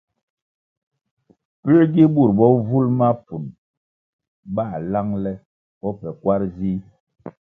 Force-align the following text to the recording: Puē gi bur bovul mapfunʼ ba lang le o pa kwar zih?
Puē 1.61 1.81
gi 1.93 2.03
bur 2.13 2.29
bovul 2.37 2.87
mapfunʼ 2.99 3.51
ba 4.55 4.65
lang 4.91 5.11
le 5.23 5.33
o 5.85 5.89
pa 5.99 6.09
kwar 6.19 6.41
zih? 6.57 6.81